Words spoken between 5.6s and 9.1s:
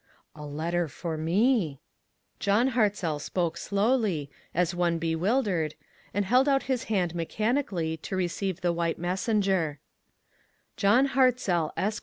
TOGETHER. 231; dered, and held out his hand mechanically to receive the white